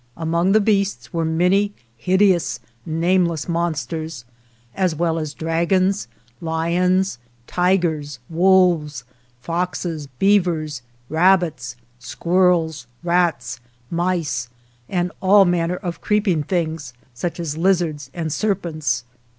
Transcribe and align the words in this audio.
Among 0.17 0.53
the 0.53 0.59
beasts 0.59 1.13
were 1.13 1.23
many 1.25 1.73
hideous, 1.95 2.59
nameless 2.87 3.47
monsters, 3.47 4.25
as 4.73 4.95
well 4.95 5.19
as 5.19 5.35
dragons, 5.35 6.07
lions, 6.41 7.19
tigers, 7.45 8.17
wolves, 8.27 9.03
foxes, 9.41 10.07
beavers, 10.17 10.81
rabbits, 11.07 11.75
squirrels, 11.99 12.87
rats, 13.03 13.59
mice, 13.91 14.49
and 14.89 15.11
all 15.21 15.45
manner 15.45 15.77
of 15.77 16.01
creeping 16.01 16.41
things 16.41 16.93
such 17.13 17.39
as 17.39 17.55
lizards 17.55 18.09
and 18.11 18.33
ser 18.33 18.55
pents. 18.55 19.03